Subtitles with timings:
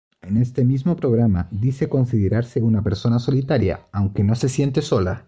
[0.23, 5.19] En este mismo programa dice considerarse una persona solitaria, aunque no se siente sola.